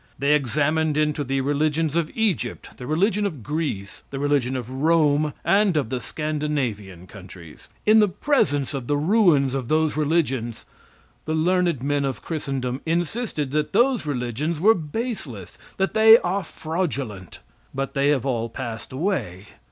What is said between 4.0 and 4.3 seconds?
the